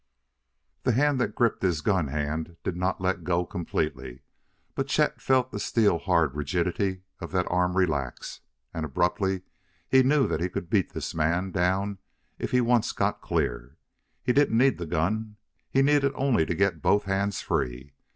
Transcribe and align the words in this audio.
The 0.81 0.93
hand 0.93 1.21
that 1.21 1.35
gripped 1.35 1.61
his 1.61 1.81
gun 1.81 2.07
hand 2.07 2.57
did 2.63 2.75
not 2.75 3.01
let 3.01 3.23
go 3.23 3.45
completely, 3.45 4.23
but 4.73 4.87
Chet 4.87 5.21
felt 5.21 5.51
the 5.51 5.59
steel 5.59 5.99
hard 5.99 6.33
rigidity 6.33 7.03
of 7.19 7.31
that 7.33 7.45
arm 7.51 7.77
relax, 7.77 8.39
and 8.73 8.83
abruptly 8.83 9.43
he 9.87 10.01
knew 10.01 10.27
that 10.27 10.41
he 10.41 10.49
could 10.49 10.71
beat 10.71 10.93
this 10.93 11.13
man 11.13 11.51
down 11.51 11.99
if 12.39 12.49
he 12.49 12.61
once 12.61 12.91
got 12.93 13.21
clear. 13.21 13.77
He 14.23 14.33
didn't 14.33 14.57
need 14.57 14.79
the 14.79 14.87
gun; 14.87 15.35
he 15.69 15.83
needed 15.83 16.13
only 16.15 16.47
to 16.47 16.55
get 16.55 16.81
both 16.81 17.03
hands 17.03 17.41
free. 17.41 17.93